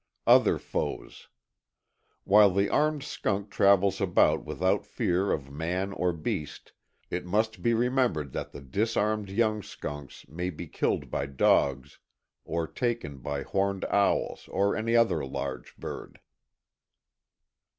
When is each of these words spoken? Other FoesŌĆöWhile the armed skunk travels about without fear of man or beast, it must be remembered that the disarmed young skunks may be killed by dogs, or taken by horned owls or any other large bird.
Other 0.25 0.57
FoesŌĆöWhile 0.57 2.55
the 2.55 2.69
armed 2.69 3.03
skunk 3.03 3.51
travels 3.51 4.01
about 4.01 4.43
without 4.43 4.83
fear 4.83 5.31
of 5.31 5.51
man 5.51 5.93
or 5.93 6.11
beast, 6.11 6.73
it 7.11 7.23
must 7.23 7.61
be 7.61 7.75
remembered 7.75 8.31
that 8.33 8.51
the 8.51 8.61
disarmed 8.61 9.29
young 9.29 9.61
skunks 9.61 10.27
may 10.27 10.49
be 10.49 10.65
killed 10.65 11.11
by 11.11 11.27
dogs, 11.27 11.99
or 12.43 12.65
taken 12.65 13.19
by 13.19 13.43
horned 13.43 13.85
owls 13.91 14.47
or 14.47 14.75
any 14.75 14.95
other 14.95 15.23
large 15.23 15.77
bird. 15.77 16.19